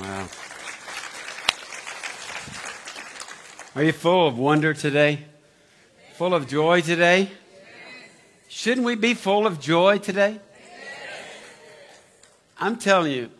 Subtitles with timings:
[0.00, 0.26] Wow.
[3.74, 5.18] Are you full of wonder today?
[6.14, 7.30] Full of joy today?
[8.48, 10.40] Shouldn't we be full of joy today?
[12.58, 13.30] I'm telling you,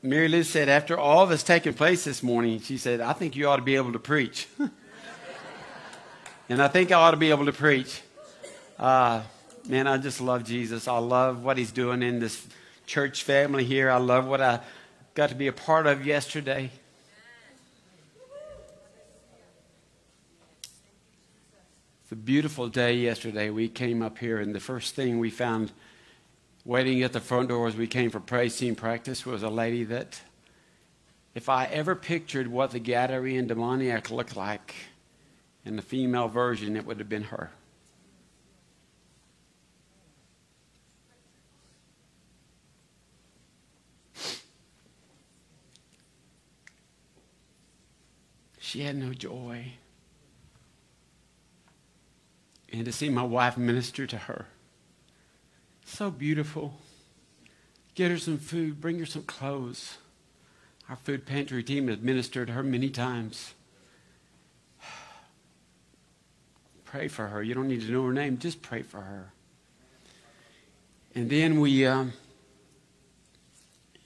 [0.00, 3.48] Mary Lou said, after all that's taken place this morning, she said, I think you
[3.48, 4.46] ought to be able to preach.
[6.48, 8.00] and I think I ought to be able to preach.
[8.78, 9.22] Uh,
[9.68, 10.86] man, I just love Jesus.
[10.86, 12.46] I love what he's doing in this
[12.86, 13.90] church family here.
[13.90, 14.60] I love what I
[15.16, 16.70] got to be a part of yesterday.
[22.02, 23.48] It's a beautiful day yesterday.
[23.48, 25.72] We came up here, and the first thing we found
[26.66, 29.84] waiting at the front door as we came for praise team practice was a lady
[29.84, 30.20] that,
[31.34, 34.74] if I ever pictured what the Gadarene demoniac looked like
[35.64, 37.52] in the female version, it would have been her.
[48.76, 49.72] She had no joy.
[52.70, 54.48] And to see my wife minister to her,
[55.86, 56.74] so beautiful.
[57.94, 59.96] Get her some food, bring her some clothes.
[60.90, 63.54] Our food pantry team has ministered to her many times.
[66.84, 67.42] Pray for her.
[67.42, 69.32] You don't need to know her name, just pray for her.
[71.14, 72.12] And then we um,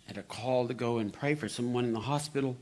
[0.07, 2.57] had a call to go and pray for someone in the hospital.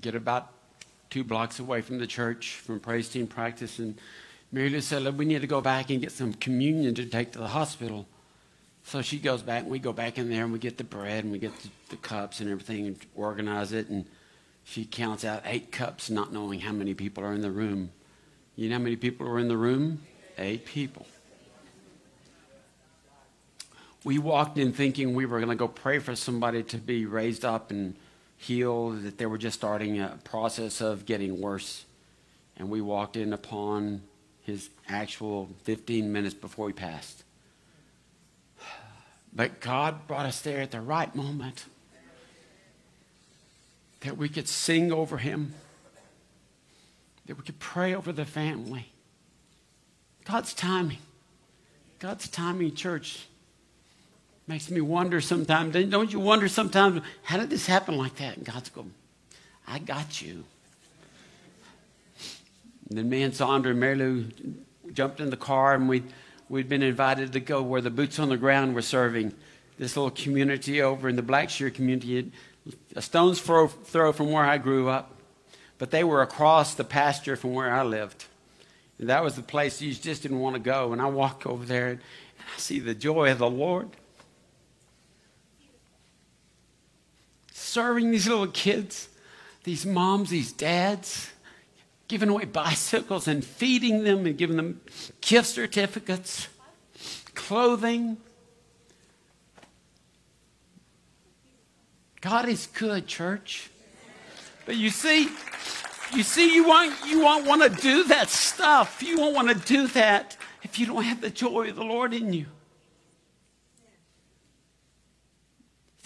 [0.00, 0.52] Get about
[1.10, 3.78] two blocks away from the church from praise team practice.
[3.78, 3.98] And
[4.52, 7.38] Mary Lou said, We need to go back and get some communion to take to
[7.38, 8.06] the hospital.
[8.84, 11.24] So she goes back, and we go back in there, and we get the bread,
[11.24, 13.88] and we get the, the cups and everything, and organize it.
[13.88, 14.06] And
[14.64, 17.90] she counts out eight cups, not knowing how many people are in the room.
[18.56, 20.02] You know how many people are in the room?
[20.38, 21.06] Eight people.
[24.04, 27.44] We walked in thinking we were going to go pray for somebody to be raised
[27.44, 27.94] up and
[28.38, 31.84] healed, that they were just starting a process of getting worse.
[32.56, 34.02] And we walked in upon
[34.42, 37.24] his actual 15 minutes before he passed.
[39.32, 41.66] But God brought us there at the right moment
[44.00, 45.54] that we could sing over him,
[47.26, 48.86] that we could pray over the family.
[50.24, 50.98] God's timing.
[51.98, 53.26] God's timing, church.
[54.48, 55.74] Makes me wonder sometimes.
[55.74, 58.38] Don't you wonder sometimes, how did this happen like that?
[58.38, 58.92] And God's going,
[59.66, 60.44] I got you.
[62.88, 64.26] And then me and Sandra and Mary Lou
[64.94, 66.02] jumped in the car and we
[66.48, 69.34] we'd been invited to go where the boots on the ground were serving
[69.78, 72.32] this little community over in the Blackshear community,
[72.96, 75.14] a stone's throw, throw from where I grew up.
[75.78, 78.24] But they were across the pasture from where I lived.
[78.98, 80.92] And that was the place you just didn't want to go.
[80.92, 82.00] And I walk over there and
[82.40, 83.90] I see the joy of the Lord.
[87.68, 89.08] Serving these little kids,
[89.64, 91.30] these moms, these dads,
[92.08, 94.80] giving away bicycles and feeding them and giving them
[95.20, 96.48] gift certificates,
[97.34, 98.16] clothing.
[102.20, 103.70] God is good, church.
[104.64, 105.28] But you see,
[106.14, 109.02] you see, you won't, you won't want to do that stuff.
[109.02, 112.12] You won't want to do that if you don't have the joy of the Lord
[112.14, 112.46] in you.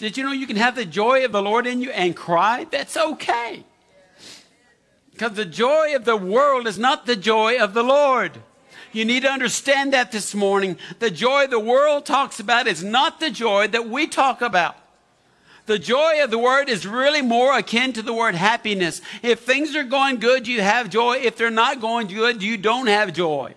[0.03, 2.67] Did you know you can have the joy of the Lord in you and cry?
[2.69, 3.63] That's okay.
[5.13, 8.41] Because the joy of the world is not the joy of the Lord.
[8.91, 10.77] You need to understand that this morning.
[10.99, 14.75] The joy the world talks about is not the joy that we talk about.
[15.67, 18.99] The joy of the word is really more akin to the word happiness.
[19.21, 21.19] If things are going good, you have joy.
[21.19, 23.55] If they're not going good, you don't have joy.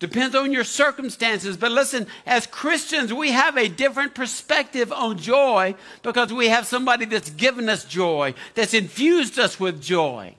[0.00, 1.58] Depends on your circumstances.
[1.58, 7.04] But listen, as Christians, we have a different perspective on joy because we have somebody
[7.04, 10.34] that's given us joy, that's infused us with joy.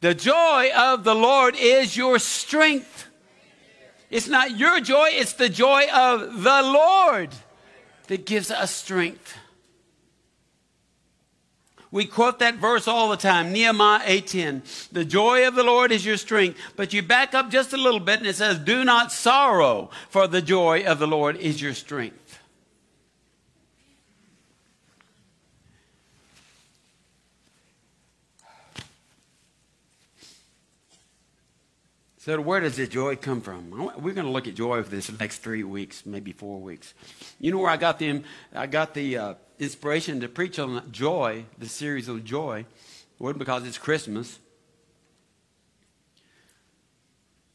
[0.00, 3.08] The joy of the Lord is your strength.
[4.10, 7.28] It's not your joy, it's the joy of the Lord
[8.08, 9.36] that gives us strength.
[11.92, 14.62] We quote that verse all the time, Nehemiah 8:10.
[14.90, 16.58] The joy of the Lord is your strength.
[16.74, 20.26] But you back up just a little bit and it says, "Do not sorrow, for
[20.26, 22.38] the joy of the Lord is your strength."
[32.24, 33.68] So, where does the joy come from?
[33.70, 36.94] We're going to look at joy for this next three weeks, maybe four weeks.
[37.40, 38.22] You know where I got them?
[38.54, 42.66] I got the uh, inspiration to preach on joy, the series of joy,
[43.18, 44.38] wasn't because it's Christmas.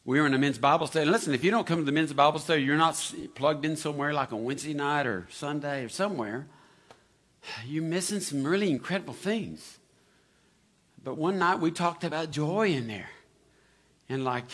[0.07, 1.05] we were in a men's Bible study.
[1.05, 4.13] listen, if you don't come to the men's Bible study, you're not plugged in somewhere
[4.13, 6.47] like on Wednesday night or Sunday or somewhere.
[7.67, 9.79] You're missing some really incredible things.
[11.03, 13.09] But one night we talked about joy in there.
[14.07, 14.45] And like,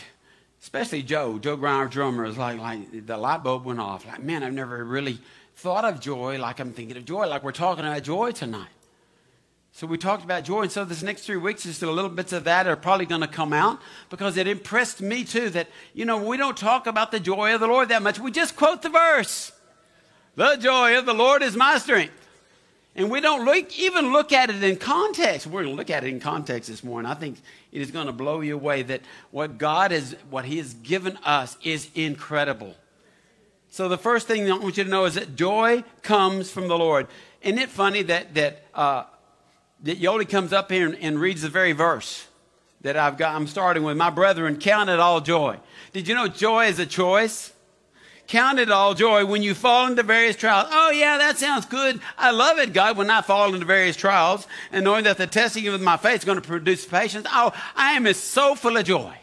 [0.60, 4.08] especially Joe, Joe Griner, drummer, is like, like the light bulb went off.
[4.08, 5.20] Like, man, I've never really
[5.56, 8.70] thought of joy like I'm thinking of joy, like we're talking about joy tonight.
[9.76, 12.32] So we talked about joy, and so this next three weeks, just a little bits
[12.32, 13.80] of that are probably going to come out
[14.12, 17.60] because it impressed me too that you know we don't talk about the joy of
[17.60, 18.20] the Lord that much.
[18.20, 19.52] We just quote the verse,
[20.36, 22.14] "The joy of the Lord is my strength,"
[22.96, 25.48] and we don't look, even look at it in context.
[25.48, 27.10] We're going to look at it in context this morning.
[27.12, 27.42] I think
[27.72, 29.02] it is going to blow you away that
[29.32, 32.76] what God is, what He has given us, is incredible.
[33.74, 36.78] So the first thing I want you to know is that joy comes from the
[36.78, 37.08] Lord.
[37.42, 39.06] Isn't it funny that that uh,
[39.82, 42.28] that Yoli comes up here and, and, reads the very verse
[42.82, 43.34] that I've got?
[43.34, 43.98] I'm starting with.
[43.98, 45.58] My brethren, count it all joy.
[45.92, 47.52] Did you know joy is a choice?
[48.28, 50.68] Count it all joy when you fall into various trials.
[50.72, 52.00] Oh, yeah, that sounds good.
[52.16, 55.68] I love it, God, when I fall into various trials and knowing that the testing
[55.68, 57.26] of my faith is going to produce patience.
[57.28, 59.16] Oh, I am so full of joy.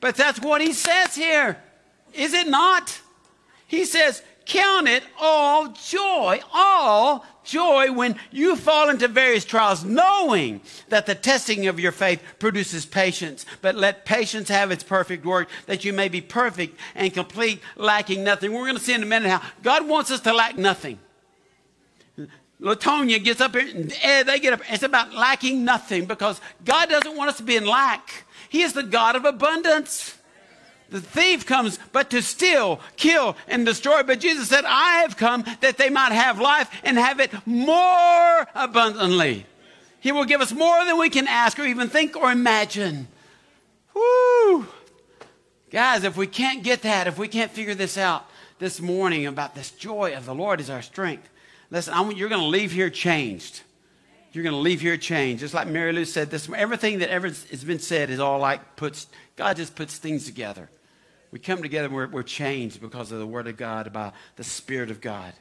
[0.00, 1.56] But that's what he says here,
[2.12, 3.00] is it not?
[3.66, 10.60] He says, Count it all joy, all joy when you fall into various trials, knowing
[10.88, 13.46] that the testing of your faith produces patience.
[13.62, 18.22] But let patience have its perfect work, that you may be perfect and complete, lacking
[18.22, 18.52] nothing.
[18.52, 20.98] We're going to see in a minute how God wants us to lack nothing.
[22.60, 24.60] Latonia gets up here, and eh, they get up.
[24.70, 28.24] It's about lacking nothing because God doesn't want us to be in lack.
[28.48, 30.16] He is the God of abundance.
[30.90, 34.02] The thief comes but to steal, kill, and destroy.
[34.02, 38.46] But Jesus said, I have come that they might have life and have it more
[38.54, 39.46] abundantly.
[40.00, 43.08] He will give us more than we can ask or even think or imagine.
[43.94, 44.66] Woo!
[45.70, 48.28] Guys, if we can't get that, if we can't figure this out
[48.58, 51.28] this morning about this joy of the Lord is our strength,
[51.70, 53.62] listen, I'm, you're going to leave here changed.
[54.32, 55.40] You're going to leave here changed.
[55.40, 58.76] Just like Mary Lou said this, everything that ever has been said is all like
[58.76, 60.68] puts God just puts things together.
[61.30, 64.44] We come together and we're, we're changed because of the Word of God, by the
[64.44, 65.32] Spirit of God.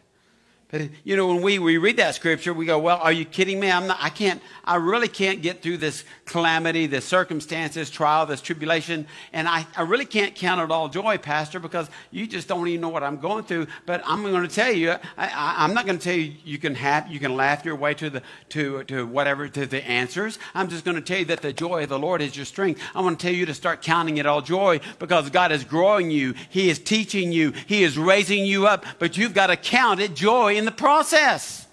[1.03, 3.69] You know, when we, we read that scripture, we go, Well, are you kidding me?
[3.69, 8.41] I'm not, I can't, I really can't get through this calamity, this circumstances, trial, this
[8.41, 12.67] tribulation, and I, I really can't count it all joy, Pastor, because you just don't
[12.67, 13.67] even know what I'm going through.
[13.85, 16.73] But I'm going to tell you, I, am not going to tell you you can
[16.73, 20.39] have you can laugh your way to the to to whatever to the answers.
[20.55, 22.81] I'm just going to tell you that the joy of the Lord is your strength.
[22.95, 26.09] I want to tell you to start counting it all joy because God is growing
[26.09, 29.99] you, He is teaching you, He is raising you up, but you've got to count
[29.99, 31.67] it joy in the process.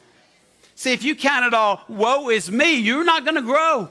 [0.75, 3.89] See, if you count it all, woe is me, you're not going to grow.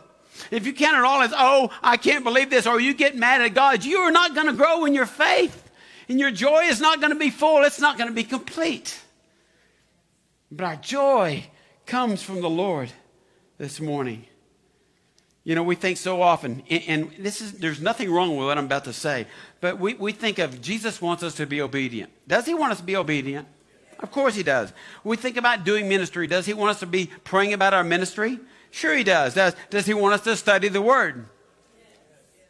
[0.51, 3.41] If you count it all as, oh, I can't believe this, or you get mad
[3.41, 5.69] at God, you are not going to grow in your faith.
[6.09, 8.99] And your joy is not going to be full, it's not going to be complete.
[10.51, 11.45] But our joy
[11.85, 12.91] comes from the Lord
[13.57, 14.25] this morning.
[15.45, 18.65] You know, we think so often, and this is, there's nothing wrong with what I'm
[18.65, 19.25] about to say,
[19.61, 22.11] but we, we think of Jesus wants us to be obedient.
[22.27, 23.47] Does he want us to be obedient?
[23.99, 24.71] Of course he does.
[25.03, 28.39] we think about doing ministry, does he want us to be praying about our ministry?
[28.71, 29.33] Sure he does.
[29.33, 31.25] Does, does he want us to study the word?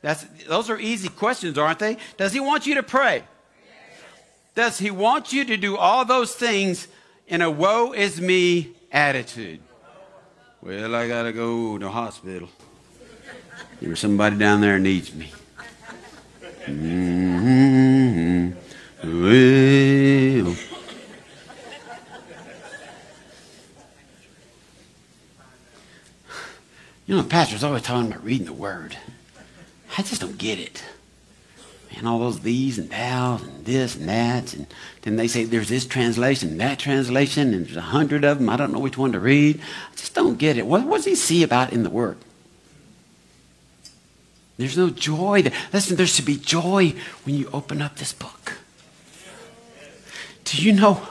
[0.01, 1.97] That's, those are easy questions, aren't they?
[2.17, 3.23] Does he want you to pray?
[4.55, 6.87] Does he want you to do all those things
[7.27, 9.61] in a woe is me attitude?
[10.61, 12.49] Well, I got to go to the hospital.
[13.81, 15.31] There's somebody down there needs me.
[16.65, 18.49] Mm-hmm.
[19.03, 20.68] Well,
[27.09, 28.95] You know, the pastor's always talking about reading the word.
[29.97, 30.83] I just don't get it.
[31.97, 34.53] And all those these and thous and this and that.
[34.53, 34.67] And
[35.01, 38.47] then they say there's this translation, and that translation, and there's a hundred of them.
[38.47, 39.59] I don't know which one to read.
[39.91, 40.67] I just don't get it.
[40.67, 42.19] What, what does he see about in the word?
[44.57, 45.51] There's no joy.
[45.73, 48.59] Listen, there should be joy when you open up this book.
[50.43, 51.01] Do you know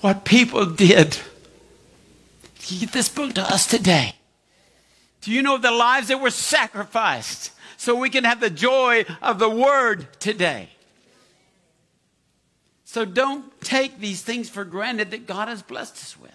[0.00, 4.17] what people did to get this book to us today?
[5.20, 9.38] Do you know the lives that were sacrificed so we can have the joy of
[9.38, 10.70] the word today?
[12.84, 16.32] So don't take these things for granted that God has blessed us with.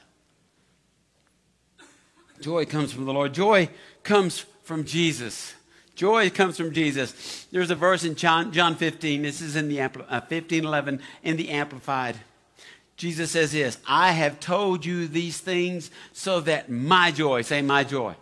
[2.42, 3.34] Joy comes from the Lord.
[3.34, 3.70] Joy
[4.04, 5.56] comes from Jesus.
[5.96, 7.48] Joy comes from Jesus.
[7.52, 9.22] There's a verse in John, John 15.
[9.22, 12.18] This is in the uh, 15, 11 in the Amplified.
[12.98, 17.84] Jesus says this, I have told you these things so that my joy, say my
[17.84, 18.16] joy,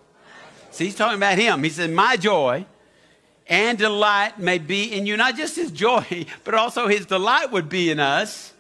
[0.72, 1.64] See, he's talking about him.
[1.64, 2.66] He said, My joy
[3.48, 5.18] and delight may be in you.
[5.18, 8.54] Not just his joy, but also his delight would be in us.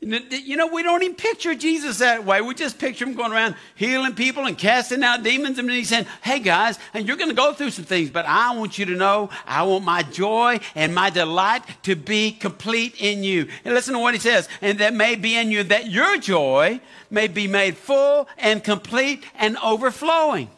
[0.00, 2.40] You know, we don't even picture Jesus that way.
[2.40, 5.60] We just picture him going around healing people and casting out demons.
[5.60, 8.56] And he's saying, Hey guys, and you're going to go through some things, but I
[8.56, 13.22] want you to know I want my joy and my delight to be complete in
[13.22, 13.46] you.
[13.64, 16.80] And listen to what he says, and that may be in you, that your joy
[17.08, 20.50] may be made full and complete and overflowing.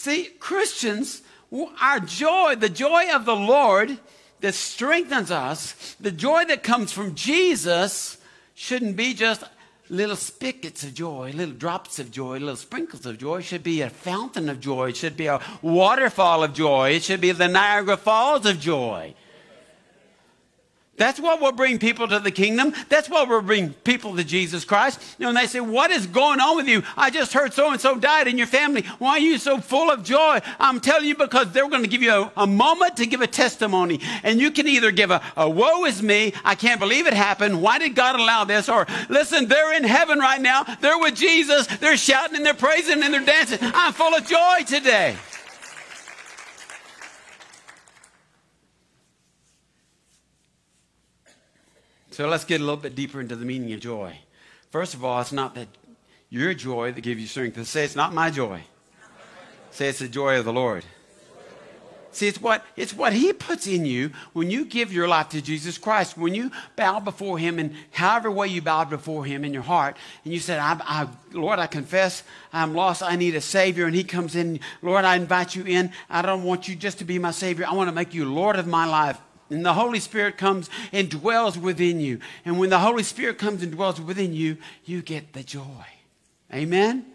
[0.00, 1.20] See, Christians,
[1.78, 3.98] our joy, the joy of the Lord,
[4.40, 8.16] that strengthens us, the joy that comes from Jesus,
[8.54, 9.44] shouldn't be just
[9.90, 13.40] little spigots of joy, little drops of joy, little sprinkles of joy.
[13.40, 14.88] It should be a fountain of joy.
[14.88, 16.92] It should be a waterfall of joy.
[16.92, 19.14] It should be the Niagara Falls of joy.
[21.00, 22.74] That's what will bring people to the kingdom.
[22.90, 25.00] That's what will bring people to Jesus Christ.
[25.18, 26.82] You know, and they say, What is going on with you?
[26.94, 28.82] I just heard so and so died in your family.
[28.98, 30.40] Why are you so full of joy?
[30.58, 33.26] I'm telling you because they're going to give you a, a moment to give a
[33.26, 34.00] testimony.
[34.22, 37.62] And you can either give a, a woe is me, I can't believe it happened.
[37.62, 38.68] Why did God allow this?
[38.68, 40.64] Or listen, they're in heaven right now.
[40.82, 41.66] They're with Jesus.
[41.78, 43.58] They're shouting and they're praising and they're dancing.
[43.62, 45.16] I'm full of joy today.
[52.20, 54.14] So let's get a little bit deeper into the meaning of joy.
[54.70, 55.68] First of all, it's not that
[56.28, 57.66] your joy that gives you strength.
[57.66, 58.60] Say it's not my joy.
[59.70, 60.84] Say it's the joy of the Lord.
[62.12, 65.40] See, it's what, it's what He puts in you when you give your life to
[65.40, 66.18] Jesus Christ.
[66.18, 69.96] When you bow before Him, and however way you bowed before Him in your heart,
[70.22, 72.22] and you said, I, I, Lord, I confess
[72.52, 73.02] I'm lost.
[73.02, 73.86] I need a Savior.
[73.86, 75.90] And He comes in, Lord, I invite you in.
[76.10, 77.64] I don't want you just to be my Savior.
[77.66, 79.18] I want to make you Lord of my life.
[79.50, 82.20] And the Holy Spirit comes and dwells within you.
[82.44, 85.86] And when the Holy Spirit comes and dwells within you, you get the joy.
[86.54, 87.06] Amen?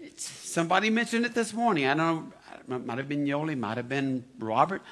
[0.00, 1.86] It's, somebody mentioned it this morning.
[1.86, 2.32] I don't
[2.68, 4.82] know, it might have been Yoli, might have been Robert.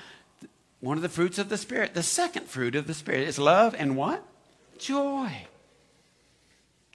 [0.80, 3.74] One of the fruits of the Spirit, the second fruit of the Spirit is love
[3.78, 4.24] and what?
[4.78, 5.46] Joy.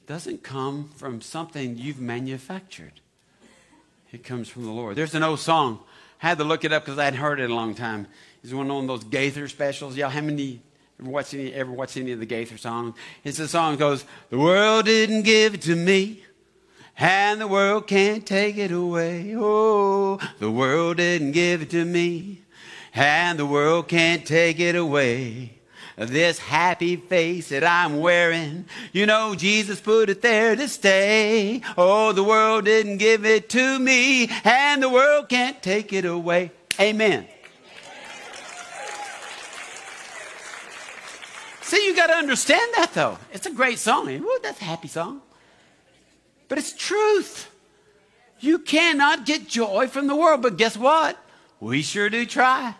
[0.07, 3.01] Doesn't come from something you've manufactured.
[4.12, 4.96] It comes from the Lord.
[4.96, 5.79] There's an old song.
[6.22, 8.07] I had to look it up because I hadn't heard it in a long time.
[8.44, 9.98] It's one of those Gaither specials.
[9.98, 10.62] Y'all, how many
[11.00, 12.96] ever watched any, ever watched any of the Gaither songs?
[13.24, 16.24] It's the song goes, The world didn't give it to me,
[16.98, 19.36] and the world can't take it away.
[19.38, 22.41] Oh, the world didn't give it to me,
[22.94, 25.53] and the world can't take it away.
[25.98, 31.62] This happy face that I'm wearing, you know, Jesus put it there to stay.
[31.75, 36.51] Oh, the world didn't give it to me, and the world can't take it away.
[36.79, 37.27] Amen.
[41.68, 43.18] See, you got to understand that though.
[43.34, 44.10] It's a great song.
[44.10, 45.22] Ooh, that's a happy song.
[46.48, 47.52] But it's truth.
[48.40, 50.42] You cannot get joy from the world.
[50.42, 51.18] But guess what?
[51.60, 52.76] We sure do try.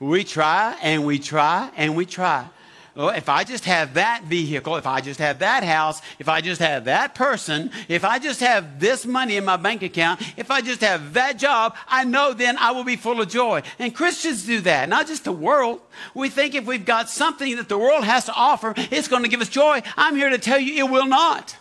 [0.00, 2.48] We try and we try and we try
[2.94, 6.40] well, if I just have that vehicle, if I just have that house, if I
[6.40, 10.48] just have that person, if I just have this money in my bank account, if
[10.48, 13.62] I just have that job, I know then I will be full of joy.
[13.80, 15.80] And Christians do that, not just the world.
[16.14, 19.28] We think if we've got something that the world has to offer, it's going to
[19.28, 19.82] give us joy.
[19.96, 21.56] I'm here to tell you it will not.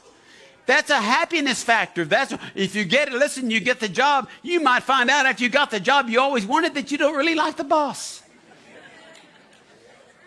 [0.66, 2.06] That's a happiness factor.
[2.06, 5.44] That's if you get it, listen, you get the job, you might find out after
[5.44, 8.23] you got the job you always wanted that you don't really like the boss.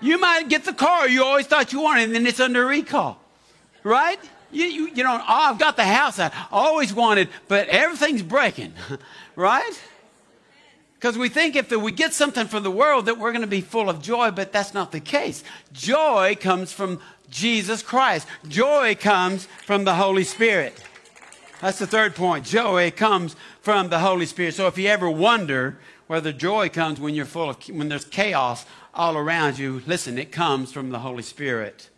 [0.01, 3.19] You might get the car you always thought you wanted, and then it's under recall,
[3.83, 4.19] right?
[4.53, 8.75] You, you, you know, oh, I've got the house I always wanted, but everything's breaking,
[9.37, 9.83] right?
[10.95, 13.61] Because we think if we get something from the world that we're going to be
[13.61, 15.45] full of joy, but that's not the case.
[15.73, 18.27] Joy comes from Jesus Christ.
[18.49, 20.83] Joy comes from the Holy Spirit.
[21.61, 22.45] That's the third point.
[22.45, 24.55] Joy comes from the Holy Spirit.
[24.55, 28.65] So if you ever wonder whether joy comes when you're full of when there's chaos
[28.97, 31.91] all around you, listen, it comes from the Holy Spirit.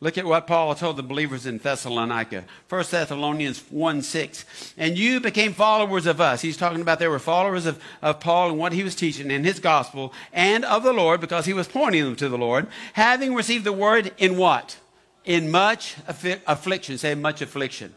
[0.00, 2.44] Look at what Paul told the believers in Thessalonica.
[2.68, 4.44] 1 Thessalonians 1 6.
[4.76, 6.42] And you became followers of us.
[6.42, 9.44] He's talking about they were followers of, of Paul and what he was teaching in
[9.44, 13.34] his gospel and of the Lord because he was pointing them to the Lord, having
[13.34, 14.76] received the word in what?
[15.24, 16.98] In much affliction.
[16.98, 17.94] Say much affliction.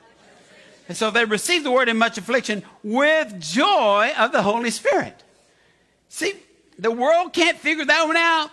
[0.88, 5.24] And so they received the word in much affliction with joy of the Holy Spirit.
[6.08, 6.36] See,
[6.78, 8.50] the world can't figure that one out.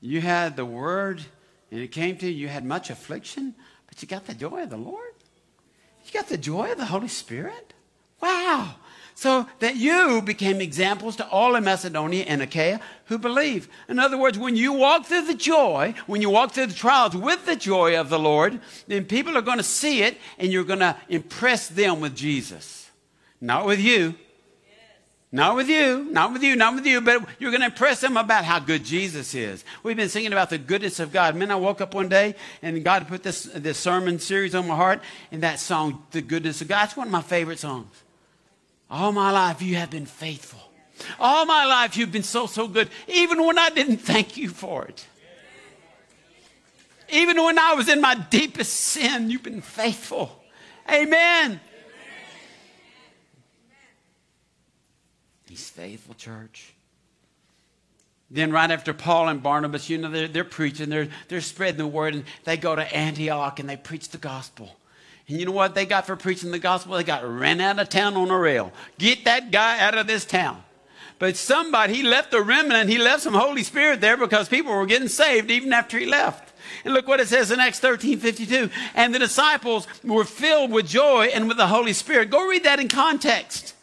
[0.00, 1.22] You had the word
[1.70, 3.54] and it came to you, you had much affliction,
[3.88, 5.12] but you got the joy of the Lord.
[6.04, 7.72] You got the joy of the Holy Spirit.
[8.20, 8.74] Wow.
[9.16, 13.68] So that you became examples to all in Macedonia and Achaia who believe.
[13.88, 17.16] In other words, when you walk through the joy, when you walk through the trials
[17.16, 20.64] with the joy of the Lord, then people are going to see it and you're
[20.64, 22.90] going to impress them with Jesus.
[23.40, 24.14] Not with you,
[25.34, 28.16] Not with you, not with you, not with you, but you're going to impress them
[28.16, 29.64] about how good Jesus is.
[29.82, 31.34] We've been singing about the goodness of God.
[31.34, 34.76] Man, I woke up one day and God put this, this sermon series on my
[34.76, 38.04] heart, and that song, The Goodness of God, it's one of my favorite songs.
[38.88, 40.60] All my life, you have been faithful.
[41.18, 44.84] All my life, you've been so, so good, even when I didn't thank you for
[44.84, 45.04] it.
[47.08, 50.44] Even when I was in my deepest sin, you've been faithful.
[50.88, 51.58] Amen.
[55.54, 56.72] He's faithful, church.
[58.28, 61.86] Then, right after Paul and Barnabas, you know, they're, they're preaching, they're, they're spreading the
[61.86, 64.74] word, and they go to Antioch and they preach the gospel.
[65.28, 66.96] And you know what they got for preaching the gospel?
[66.96, 68.72] They got ran out of town on a rail.
[68.98, 70.60] Get that guy out of this town.
[71.20, 74.86] But somebody, he left a remnant, he left some Holy Spirit there because people were
[74.86, 76.52] getting saved even after he left.
[76.84, 78.70] And look what it says in Acts 13 52.
[78.96, 82.30] And the disciples were filled with joy and with the Holy Spirit.
[82.30, 83.73] Go read that in context.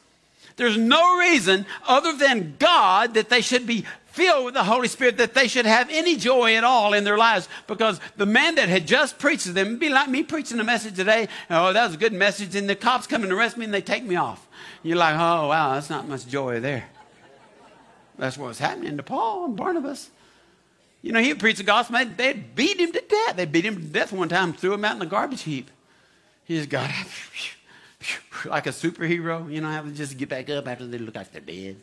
[0.56, 5.18] There's no reason other than God that they should be filled with the Holy Spirit,
[5.18, 7.48] that they should have any joy at all in their lives.
[7.68, 10.96] Because the man that had just preached to them, be like me preaching a message
[10.96, 11.28] today.
[11.50, 12.56] Oh, that was a good message.
[12.56, 14.48] And the cops come and arrest me and they take me off.
[14.84, 16.86] You're like, oh, wow, that's not much joy there.
[18.18, 20.10] That's what was happening to Paul and Barnabas.
[21.02, 22.00] You know, he would preach the gospel.
[22.18, 23.36] They beat him to death.
[23.36, 25.72] They beat him to death one time, threw him out in the garbage heap.
[26.44, 26.90] He just got
[28.46, 29.52] like a superhero.
[29.52, 31.78] You know, have to just get back up after they look like they're dead.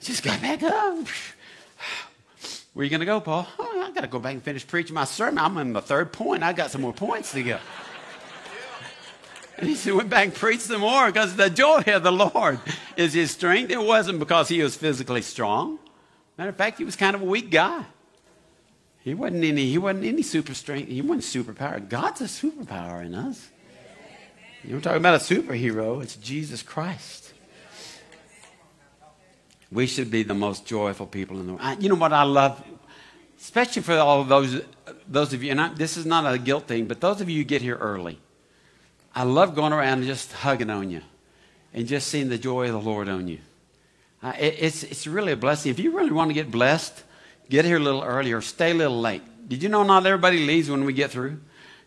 [0.00, 0.96] Just got back up.
[2.74, 3.46] Where are you going to go, Paul?
[3.58, 5.38] Oh, I got to go back and finish preaching my sermon.
[5.38, 6.42] I'm in the third point.
[6.42, 7.58] I got some more points to go.
[9.56, 12.58] And he said, went back and preached some more because the joy of the Lord
[12.96, 13.70] is his strength.
[13.70, 15.78] It wasn't because he was physically strong.
[16.36, 17.84] Matter of fact, he was kind of a weak guy.
[18.98, 20.88] He wasn't any, he wasn't any super strength.
[20.88, 21.88] He wasn't superpower.
[21.88, 23.48] God's a superpower in us.
[24.66, 26.02] You're talking about a superhero.
[26.02, 27.32] It's Jesus Christ.
[29.70, 31.82] We should be the most joyful people in the world.
[31.82, 32.62] You know what I love?
[33.38, 34.62] Especially for all of those,
[35.06, 37.38] those of you, and I, this is not a guilt thing, but those of you
[37.38, 38.18] who get here early.
[39.14, 41.02] I love going around and just hugging on you
[41.74, 43.40] and just seeing the joy of the Lord on you.
[44.22, 45.70] Uh, it, it's, it's really a blessing.
[45.70, 47.02] If you really want to get blessed,
[47.50, 49.22] get here a little early or stay a little late.
[49.46, 51.40] Did you know not everybody leaves when we get through?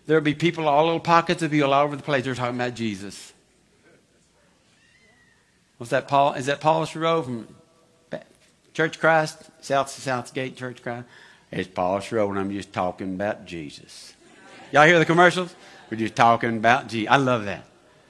[0.07, 2.23] There'll be people, all little pockets of people all over the place.
[2.23, 3.33] They're talking about Jesus.
[5.77, 6.33] What's that, Paul?
[6.33, 7.47] Is that Paul Rowe from
[8.73, 11.05] Church Christ, South Southgate Church Christ?
[11.51, 14.13] It's Paul Rowe, and I'm just talking about Jesus.
[14.71, 15.53] Y'all hear the commercials?
[15.91, 17.11] We're just talking about Jesus.
[17.11, 17.65] I love that.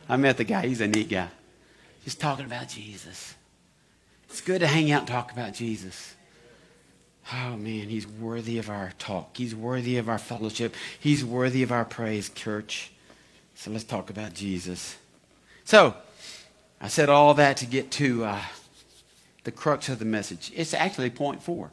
[0.07, 0.65] I met the guy.
[0.67, 1.29] He's a neat guy.
[2.05, 3.35] Just talking about Jesus.
[4.29, 6.15] It's good to hang out and talk about Jesus.
[7.33, 9.35] Oh man, he's worthy of our talk.
[9.35, 10.75] He's worthy of our fellowship.
[10.97, 12.91] He's worthy of our praise, church.
[13.55, 14.97] So let's talk about Jesus.
[15.65, 15.95] So,
[16.79, 18.41] I said all that to get to uh,
[19.43, 20.53] the crux of the message.
[20.55, 21.71] It's actually point four.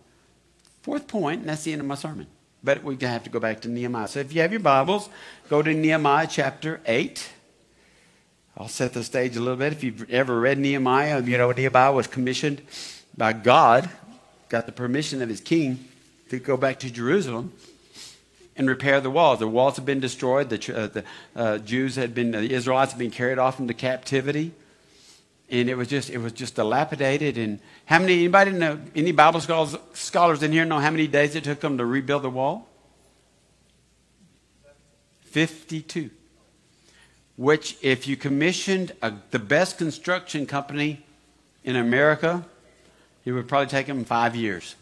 [0.82, 2.26] Fourth point, and that's the end of my sermon.
[2.64, 4.08] But we're going to have to go back to Nehemiah.
[4.08, 5.08] So if you have your Bibles,
[5.48, 7.30] go to Nehemiah chapter 8.
[8.56, 9.72] I'll set the stage a little bit.
[9.72, 12.62] If you've ever read Nehemiah, you know Nehemiah was commissioned
[13.16, 13.88] by God
[14.54, 15.84] got the permission of his king
[16.28, 17.52] to go back to Jerusalem
[18.54, 19.40] and repair the walls.
[19.40, 20.48] The walls had been destroyed.
[20.48, 24.52] The, uh, the uh, Jews had been, the Israelites had been carried off into captivity.
[25.50, 27.36] And it was just, it was just dilapidated.
[27.36, 31.34] And how many, anybody know, any Bible scholars, scholars in here know how many days
[31.34, 32.68] it took them to rebuild the wall?
[35.22, 36.10] 52.
[37.34, 41.04] Which, if you commissioned a, the best construction company
[41.64, 42.44] in America,
[43.24, 44.74] it would probably take them five years.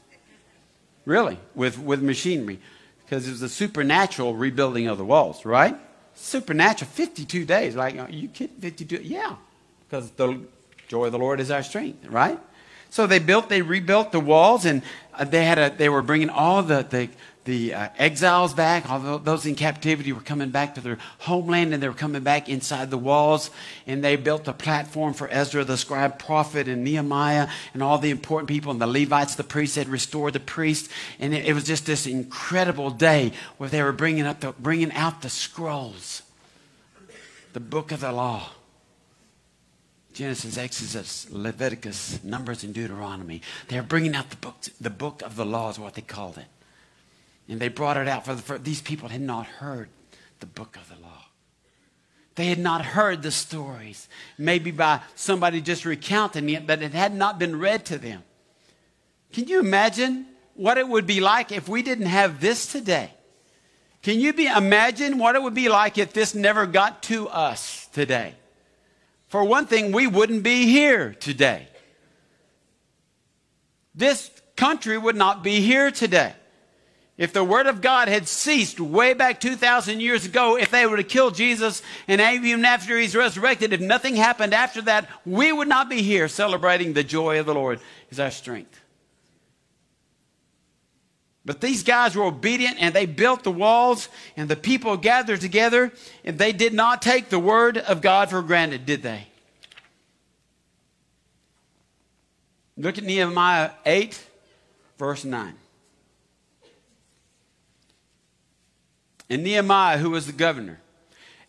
[1.04, 2.60] Really, with, with machinery.
[3.04, 5.76] Because it was a supernatural rebuilding of the walls, right?
[6.14, 7.76] Supernatural, 52 days.
[7.76, 8.56] Like, are you kidding?
[8.56, 9.02] 52?
[9.02, 9.36] Yeah.
[9.88, 10.40] Because the
[10.88, 12.38] joy of the Lord is our strength, right?
[12.90, 14.82] So they built, they rebuilt the walls, and
[15.14, 17.08] uh, they had a, they were bringing all the, the
[17.44, 21.82] the uh, exiles back, all those in captivity were coming back to their homeland and
[21.82, 23.50] they were coming back inside the walls.
[23.86, 28.10] And they built a platform for Ezra, the scribe prophet, and Nehemiah, and all the
[28.10, 28.70] important people.
[28.70, 30.88] And the Levites, the priests, had restored the priests.
[31.18, 34.92] And it, it was just this incredible day where they were bringing, up the, bringing
[34.92, 36.22] out the scrolls,
[37.54, 38.50] the book of the law.
[40.12, 43.40] Genesis, Exodus, Leviticus, Numbers, and Deuteronomy.
[43.68, 46.36] They are bringing out the book, the book of the law, is what they called
[46.36, 46.44] it.
[47.48, 48.64] And they brought it out for, the, first.
[48.64, 49.88] these people had not heard
[50.40, 51.26] the book of the law.
[52.34, 57.14] They had not heard the stories, maybe by somebody just recounting it, but it had
[57.14, 58.22] not been read to them.
[59.32, 63.10] Can you imagine what it would be like if we didn't have this today?
[64.02, 67.86] Can you be, imagine what it would be like if this never got to us
[67.92, 68.34] today?
[69.28, 71.68] For one thing, we wouldn't be here today.
[73.94, 76.34] this country would not be here today.
[77.18, 80.96] If the word of God had ceased way back 2,000 years ago, if they were
[80.96, 85.68] to kill Jesus and even after he's resurrected, if nothing happened after that, we would
[85.68, 88.80] not be here celebrating the joy of the Lord is our strength.
[91.44, 95.92] But these guys were obedient and they built the walls and the people gathered together
[96.24, 99.26] and they did not take the word of God for granted, did they?
[102.76, 104.24] Look at Nehemiah 8,
[104.98, 105.54] verse 9.
[109.32, 110.78] And Nehemiah, who was the governor,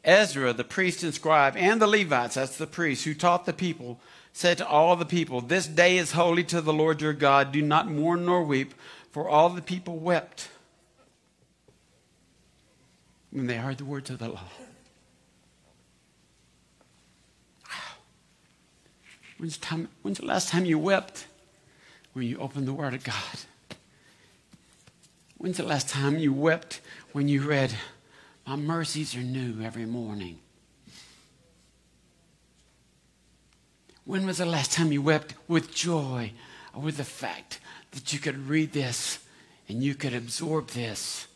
[0.06, 4.00] Ezra, the priest and scribe, and the Levites, that's the priests, who taught the people,
[4.32, 7.52] said to all the people, This day is holy to the Lord your God.
[7.52, 8.74] Do not mourn nor weep
[9.12, 10.48] for all the people wept
[13.32, 14.48] when they heard the words of the law.
[19.38, 21.28] When's, time, when's the last time you wept
[22.14, 23.40] when you opened the Word of God?
[25.38, 26.80] When's the last time you wept
[27.14, 27.74] when you read,
[28.46, 30.40] My mercies are new every morning?
[34.06, 36.34] When was the last time you wept with joy
[36.76, 37.60] with the fact
[37.92, 39.20] that you could read this
[39.68, 41.28] and you could absorb this.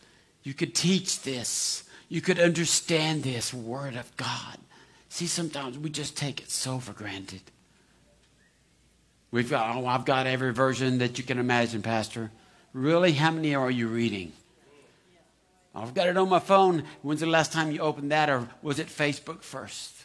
[0.43, 1.83] You could teach this.
[2.09, 4.57] You could understand this Word of God.
[5.09, 7.41] See, sometimes we just take it so for granted.
[9.31, 12.31] We've got, oh, I've got every version that you can imagine, Pastor.
[12.73, 13.13] Really?
[13.13, 14.31] How many are you reading?
[15.83, 16.83] I've got it on my phone.
[17.01, 18.29] When's the last time you opened that?
[18.29, 19.97] Or was it Facebook first?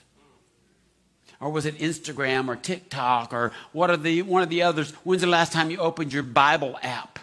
[1.42, 4.92] or was it Instagram or TikTok or what are the one of the others?
[5.02, 7.18] When's the last time you opened your Bible app?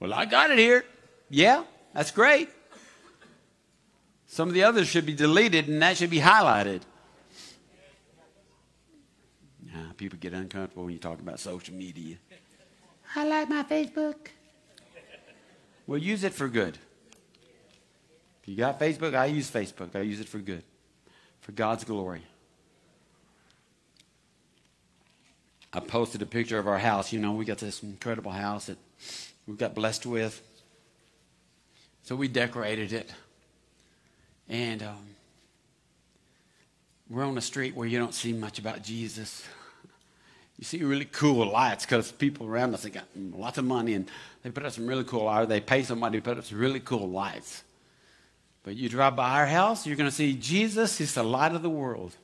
[0.00, 0.84] Well, I got it here.
[1.28, 2.48] Yeah, that's great.
[4.26, 6.80] Some of the others should be deleted and that should be highlighted.
[9.66, 12.16] Yeah, people get uncomfortable when you talk about social media.
[13.14, 14.28] I like my Facebook.
[15.86, 16.78] Well, use it for good.
[18.42, 19.94] If you got Facebook, I use Facebook.
[19.94, 20.64] I use it for good,
[21.40, 22.22] for God's glory.
[25.72, 27.12] I posted a picture of our house.
[27.12, 28.78] You know, we got this incredible house that
[29.46, 30.42] we got blessed with.
[32.02, 33.12] So we decorated it.
[34.48, 35.06] And um,
[37.08, 39.44] we're on a street where you don't see much about Jesus.
[40.58, 44.10] You see really cool lights because people around us, they got lots of money and
[44.42, 45.48] they put up some really cool lights.
[45.48, 47.62] They pay somebody to put up some really cool lights.
[48.64, 51.62] But you drive by our house, you're going to see Jesus is the light of
[51.62, 52.16] the world.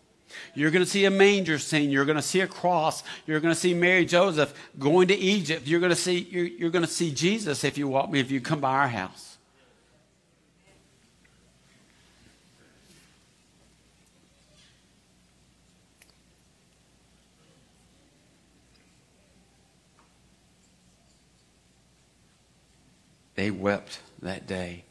[0.54, 1.90] You're going to see a manger scene.
[1.90, 3.02] You're going to see a cross.
[3.26, 5.66] You're going to see Mary Joseph going to Egypt.
[5.66, 8.30] You're going to see, you're, you're going to see Jesus if you walk me, if
[8.30, 9.36] you come by our house.
[23.34, 24.84] They wept that day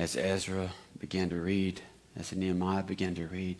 [0.00, 1.82] as Ezra began to read,
[2.16, 3.58] as Nehemiah began to read,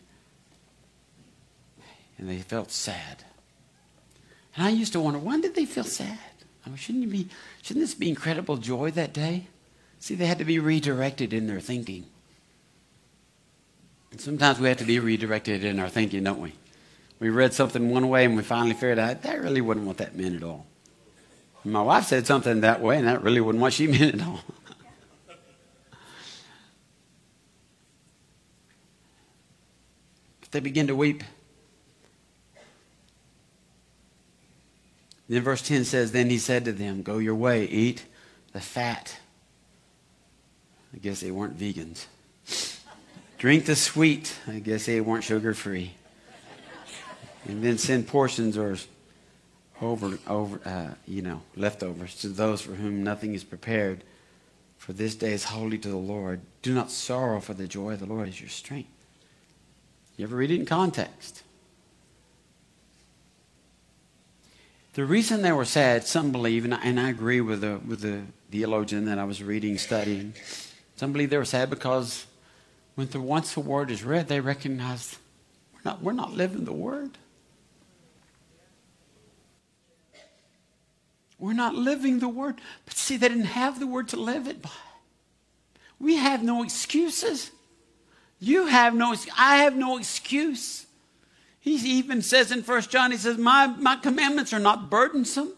[2.17, 3.23] and they felt sad.
[4.55, 6.17] And I used to wonder, why did they feel sad?
[6.65, 7.27] I mean, shouldn't, be,
[7.61, 9.45] shouldn't this be incredible joy that day?
[9.99, 12.05] See, they had to be redirected in their thinking.
[14.09, 16.53] And sometimes we have to be redirected in our thinking, don't we?
[17.19, 20.15] We read something one way and we finally figured out that really wasn't what that
[20.15, 20.65] meant at all.
[21.63, 24.39] My wife said something that way, and that really wasn't what she meant at all.
[30.51, 31.23] They begin to weep.
[35.29, 38.05] Then verse 10 says, Then he said to them, Go your way, eat
[38.51, 39.17] the fat.
[40.93, 42.05] I guess they weren't vegans.
[43.37, 44.37] Drink the sweet.
[44.45, 45.93] I guess they weren't sugar free.
[47.47, 48.77] And then send portions or
[49.81, 54.03] over, over uh, you know, leftovers to those for whom nothing is prepared.
[54.77, 56.41] For this day is holy to the Lord.
[56.61, 59.00] Do not sorrow, for the joy of the Lord is your strength.
[60.17, 61.43] You ever read it in context?
[64.93, 68.01] The reason they were sad, some believe, and I, and I agree with the, with
[68.01, 70.33] the theologian that I was reading, studying,
[70.97, 72.25] some believe they were sad because
[72.95, 75.17] when the, once the word is read, they recognize
[75.73, 77.11] we're not, we're not living the word.
[81.39, 82.61] We're not living the word.
[82.85, 84.69] But see, they didn't have the word to live it by.
[85.99, 87.51] We have no excuses.
[88.43, 90.87] You have no, I have no excuse.
[91.59, 95.53] He even says in First John, he says, my, my commandments are not burdensome.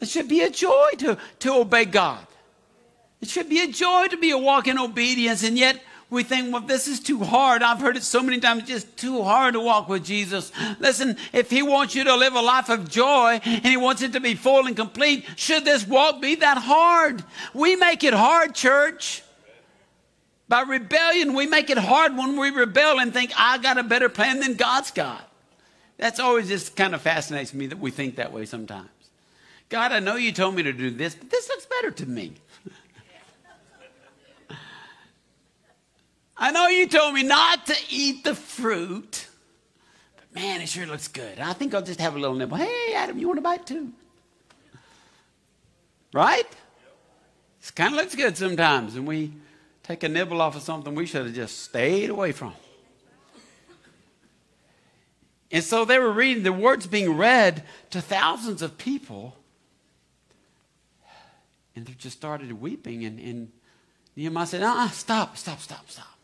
[0.00, 2.26] It should be a joy to, to obey God.
[3.20, 6.52] It should be a joy to be a walk in obedience, and yet We think,
[6.52, 7.62] well, this is too hard.
[7.62, 10.52] I've heard it so many times, just too hard to walk with Jesus.
[10.78, 14.12] Listen, if He wants you to live a life of joy and He wants it
[14.12, 17.24] to be full and complete, should this walk be that hard?
[17.54, 19.22] We make it hard, church.
[20.48, 24.08] By rebellion, we make it hard when we rebel and think, I got a better
[24.08, 25.28] plan than God's got.
[25.98, 28.88] That's always just kind of fascinates me that we think that way sometimes.
[29.68, 32.34] God, I know you told me to do this, but this looks better to me.
[36.36, 39.26] I know you told me not to eat the fruit,
[40.16, 41.40] but man, it sure looks good.
[41.40, 42.58] I think I'll just have a little nibble.
[42.58, 43.90] Hey, Adam, you want a bite too?
[46.12, 46.46] Right?
[47.62, 49.32] It kind of looks good sometimes, and we
[49.86, 52.52] take a nibble off of something we should have just stayed away from.
[55.52, 59.36] And so they were reading the words being read to thousands of people.
[61.76, 63.04] And they just started weeping.
[63.04, 63.52] And, and
[64.16, 66.18] Nehemiah said, uh-uh, stop, stop, stop, stop.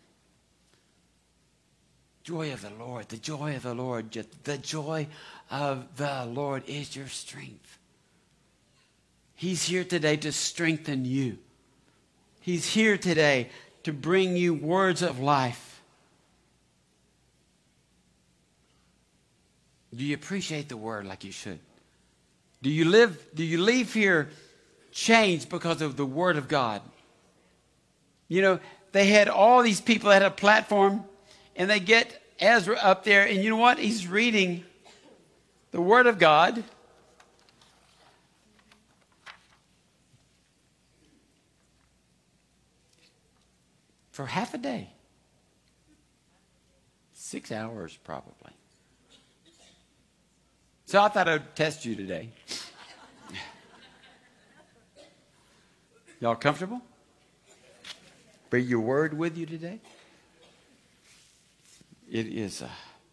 [2.24, 4.10] Joy of the Lord, the joy of the Lord,
[4.44, 5.06] the joy
[5.50, 7.78] of the Lord is your strength.
[9.34, 11.38] He's here today to strengthen you.
[12.42, 13.50] He's here today
[13.84, 15.80] to bring you words of life.
[19.94, 21.60] Do you appreciate the word like you should?
[22.60, 24.30] Do you live do you leave here
[24.90, 26.82] changed because of the word of God?
[28.26, 31.04] You know, they had all these people that had a platform
[31.54, 33.78] and they get Ezra up there and you know what?
[33.78, 34.64] He's reading
[35.70, 36.64] the word of God
[44.12, 44.90] for half a day.
[47.14, 48.52] Six hours, probably.
[50.84, 52.28] So I thought I'd test you today.
[56.20, 56.80] Y'all comfortable?
[58.50, 59.80] Bring your word with you today.
[62.10, 62.68] It is uh,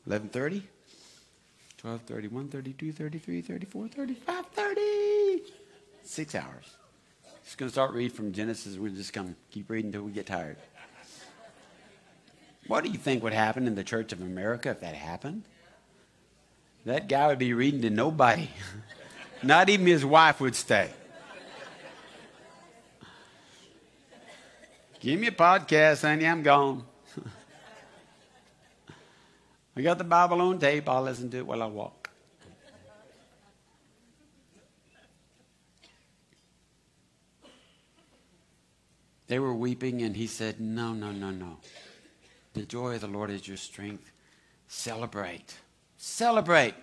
[0.07, 0.61] 11.30,
[1.81, 5.39] 12.30, 1.30, 2.30, 3.30, 4.30, 5.30.
[6.03, 6.75] Six hours.
[7.45, 8.75] Just going to start reading from Genesis.
[8.75, 10.57] We're just going to keep reading until we get tired.
[12.69, 15.41] What do you think would happen in the Church of America if that happened?
[16.85, 18.47] That guy would be reading to nobody.
[19.43, 20.91] Not even his wife would stay.
[24.99, 26.27] Give me a podcast, honey.
[26.27, 26.83] I'm gone.
[29.75, 30.87] I got the Bible on tape.
[30.87, 32.11] I'll listen to it while I walk.
[39.25, 41.57] They were weeping, and he said, No, no, no, no.
[42.53, 44.11] The joy of the Lord is your strength.
[44.67, 45.55] Celebrate.
[45.97, 46.73] Celebrate.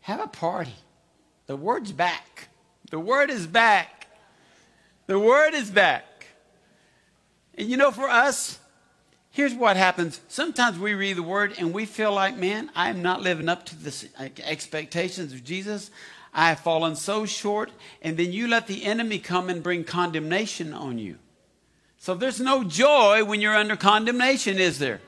[0.00, 0.74] Have a party.
[1.46, 2.48] The word's back.
[2.90, 4.06] The word is back.
[5.06, 6.04] The word is back.
[7.56, 8.58] And you know, for us,
[9.30, 10.20] here's what happens.
[10.28, 13.66] Sometimes we read the word and we feel like, man, I am not living up
[13.66, 15.90] to the uh, expectations of Jesus.
[16.32, 17.70] I have fallen so short.
[18.02, 21.16] And then you let the enemy come and bring condemnation on you.
[21.98, 25.00] So there's no joy when you're under condemnation, is there?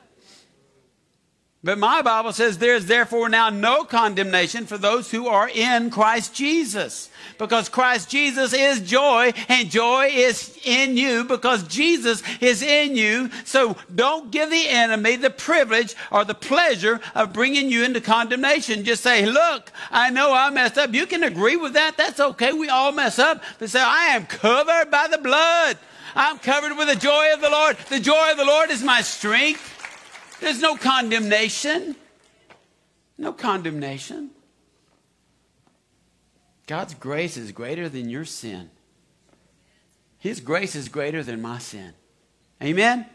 [1.63, 5.91] But my Bible says there is therefore now no condemnation for those who are in
[5.91, 7.11] Christ Jesus.
[7.37, 13.29] Because Christ Jesus is joy and joy is in you because Jesus is in you.
[13.45, 18.85] So don't give the enemy the privilege or the pleasure of bringing you into condemnation.
[18.85, 20.95] Just say, look, I know I messed up.
[20.95, 21.99] You can agree with that.
[21.99, 22.55] That's okay.
[22.55, 23.43] We all mess up.
[23.59, 25.77] But say, I am covered by the blood.
[26.15, 27.77] I'm covered with the joy of the Lord.
[27.89, 30.39] The joy of the Lord is my strength.
[30.41, 31.97] There's no condemnation.
[33.19, 34.31] No condemnation.
[36.67, 38.71] God's grace is greater than your sin.
[40.19, 41.95] His grace is greater than my sin.
[42.63, 43.07] Amen?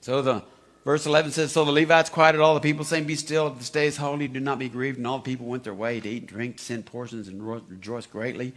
[0.00, 0.44] So the
[0.84, 3.86] verse 11 says, So the Levites quieted all the people, saying, Be still, the day
[3.86, 4.98] is holy, do not be grieved.
[4.98, 8.06] And all the people went their way to eat and drink, send portions, and rejoice
[8.06, 8.52] greatly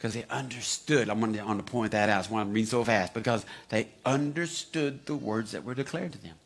[0.00, 1.10] because they understood.
[1.10, 2.16] I'm going to, point that out.
[2.16, 6.22] That's why I'm reading so fast because they understood the words that were declared to
[6.22, 6.36] them.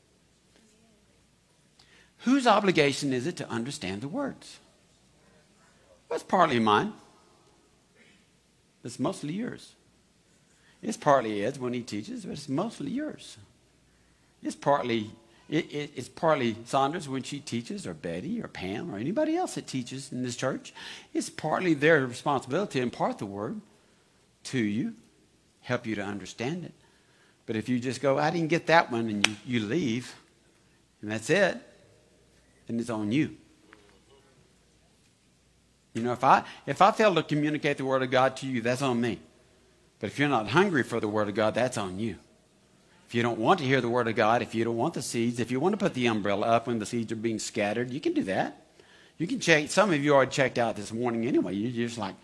[2.19, 4.59] Whose obligation is it to understand the words?
[6.11, 6.95] It's partly mine.
[8.83, 9.75] It's mostly yours.
[10.83, 13.37] It's partly Ed's when he teaches, but it's mostly yours.
[14.43, 15.13] It's partly
[15.49, 19.57] it, it, it's partly Saunders when she teaches, or Betty, or Pam, or anybody else
[19.57, 20.73] that teaches in this church.
[21.13, 23.61] It's partly their responsibility to impart the word
[24.45, 24.95] to you,
[25.61, 26.73] help you to understand it.
[27.47, 30.15] But if you just go, I didn't get that one, and you, you leave,
[31.03, 31.59] and that's it,
[32.67, 33.37] then it's on you.
[35.93, 38.61] You know, if I if I fail to communicate the word of God to you,
[38.61, 39.21] that's on me.
[40.01, 42.17] But if you're not hungry for the word of God, that's on you.
[43.07, 45.03] If you don't want to hear the word of God, if you don't want the
[45.03, 47.91] seeds, if you want to put the umbrella up when the seeds are being scattered,
[47.91, 48.65] you can do that.
[49.19, 49.71] You can check.
[49.71, 51.55] Some of you already checked out this morning anyway.
[51.55, 52.17] You're just like,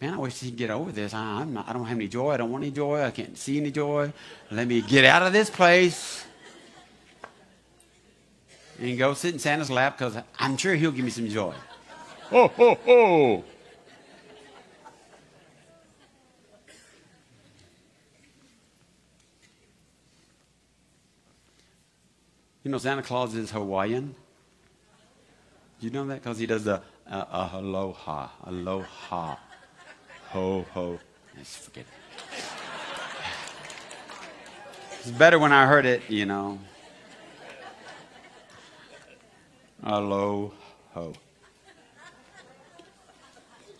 [0.00, 1.14] man, I wish he'd get over this.
[1.14, 2.32] I, I'm not, I don't have any joy.
[2.32, 3.02] I don't want any joy.
[3.02, 4.12] I can't see any joy.
[4.50, 6.26] Let me get out of this place
[8.78, 11.54] and go sit in Santa's lap because I'm sure he'll give me some joy.
[12.30, 13.44] Ho, ho, ho.
[22.64, 24.14] You know, Santa Claus is Hawaiian.
[25.80, 26.22] You know that?
[26.22, 29.36] Because he does the uh, uh, aloha, aloha,
[30.30, 30.98] ho, ho.
[31.36, 32.40] Let's forget it.
[35.00, 36.58] It's better when I heard it, you know.
[39.82, 40.54] Aloha.
[40.94, 41.12] Ho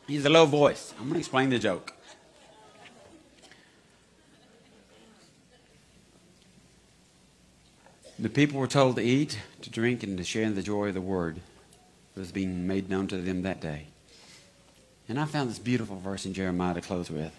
[0.06, 0.92] He's a low voice.
[0.98, 1.93] I'm going to explain the joke.
[8.24, 10.94] The people were told to eat, to drink, and to share in the joy of
[10.94, 11.42] the word
[12.14, 13.88] that was being made known to them that day.
[15.10, 17.34] And I found this beautiful verse in Jeremiah to close with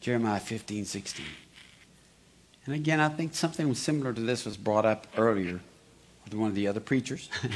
[0.00, 1.26] Jeremiah 15, 16.
[2.64, 5.60] And again, I think something similar to this was brought up earlier
[6.24, 7.28] with one of the other preachers.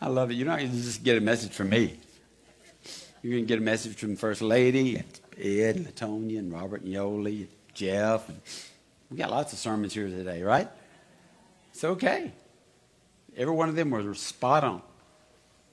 [0.00, 0.34] I love it.
[0.34, 1.98] You're not going to just get a message from me.
[3.22, 5.02] You're going to get a message from First Lady,
[5.36, 8.40] Ed, and Latonia, and Robert, and Yoli, and Jeff, and
[9.14, 10.68] we got lots of sermons here today, right?
[11.70, 12.32] It's okay.
[13.36, 14.82] Every one of them was spot on.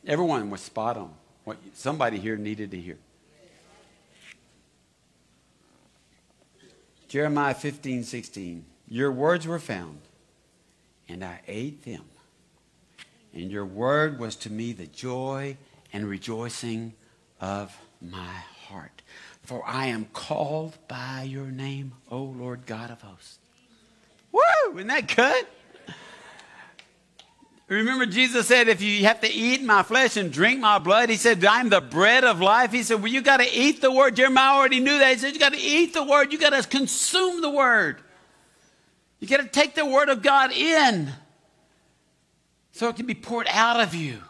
[0.06, 1.12] Everyone was spot on.
[1.44, 3.00] What somebody here needed to hear.
[7.08, 8.64] Jeremiah 15, 16.
[8.88, 9.98] Your words were found,
[11.10, 12.04] and I ate them.
[13.34, 15.58] And your word was to me the joy
[15.92, 16.94] and rejoicing
[17.40, 18.36] of my
[18.68, 19.02] heart.
[19.44, 23.40] For I am called by your name, O Lord God of hosts.
[24.32, 24.42] Woo!
[24.76, 25.46] Isn't that good?
[27.68, 31.16] Remember, Jesus said, if you have to eat my flesh and drink my blood, he
[31.16, 32.74] said, I'm the bread of life.
[32.74, 34.18] He said, well, you got to eat the word.
[34.18, 35.14] Jeremiah already knew that.
[35.14, 36.34] He said, you got to eat the word.
[36.34, 38.02] You got to consume the word.
[39.22, 41.14] You got to take the word of God in
[42.74, 44.22] so it can be poured out of you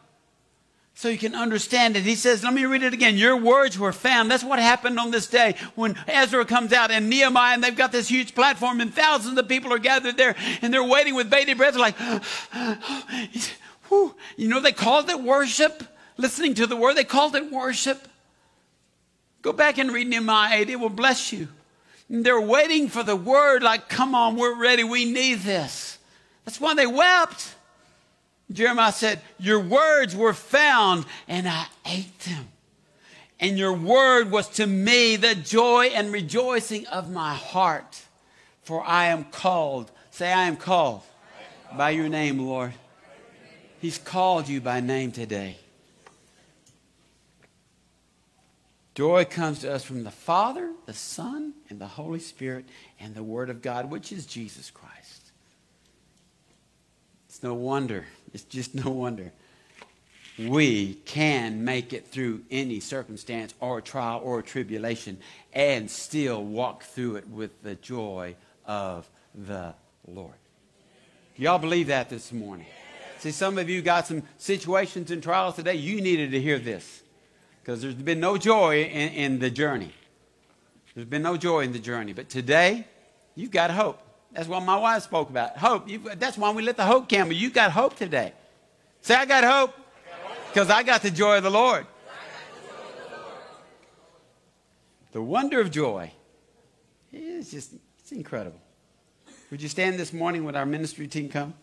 [1.02, 2.04] so you can understand it.
[2.04, 3.18] He says, let me read it again.
[3.18, 4.30] Your words were found.
[4.30, 7.92] That's what happened on this day when Ezra comes out and Nehemiah, and they've got
[7.92, 11.58] this huge platform, and thousands of people are gathered there, and they're waiting with bated
[11.58, 11.96] breath, like,
[13.90, 14.14] whew.
[14.38, 15.82] you know, they called it worship.
[16.18, 18.08] Listening to the word, they called it worship.
[19.42, 21.48] Go back and read Nehemiah 8, it will bless you.
[22.10, 25.98] And they're waiting for the word, like, come on, we're ready, we need this.
[26.46, 27.56] That's why they wept.
[28.52, 32.50] Jeremiah said, Your words were found, and I ate them.
[33.40, 38.02] And your word was to me the joy and rejoicing of my heart.
[38.64, 39.92] For I am called.
[40.12, 41.02] Say, I am called
[41.76, 42.74] by your name, Lord.
[43.80, 45.58] He's called you by name today.
[48.94, 52.66] Joy comes to us from the Father, the Son, and the Holy Spirit,
[53.00, 55.32] and the Word of God, which is Jesus Christ.
[57.28, 59.32] It's no wonder it's just no wonder
[60.48, 65.18] we can make it through any circumstance or trial or tribulation
[65.54, 69.74] and still walk through it with the joy of the
[70.08, 70.34] Lord.
[71.38, 72.68] Y'all believe that this morning?
[73.20, 75.76] See, some of you got some situations and trials today.
[75.76, 77.04] You needed to hear this
[77.62, 79.94] because there's been no joy in, in the journey.
[80.96, 82.14] There's been no joy in the journey.
[82.14, 82.88] But today,
[83.36, 84.00] you've got hope.
[84.34, 85.58] That's what my wife spoke about.
[85.58, 85.90] Hope.
[85.90, 87.36] You, that's why we lit the hope candle.
[87.36, 88.34] You got hope today.
[89.02, 89.76] Say, I got hope.
[90.48, 91.86] Because I got the joy of the Lord.
[95.12, 96.12] The wonder of joy
[97.12, 98.60] is just, it's incredible.
[99.50, 101.54] Would you stand this morning with our ministry team come?